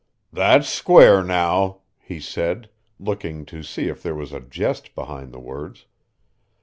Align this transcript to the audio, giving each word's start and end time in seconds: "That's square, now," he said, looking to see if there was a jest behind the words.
"That's 0.33 0.67
square, 0.67 1.23
now," 1.23 1.81
he 1.99 2.19
said, 2.19 2.71
looking 2.99 3.45
to 3.45 3.61
see 3.61 3.87
if 3.87 4.01
there 4.01 4.15
was 4.15 4.33
a 4.33 4.39
jest 4.39 4.95
behind 4.95 5.31
the 5.31 5.39
words. 5.39 5.85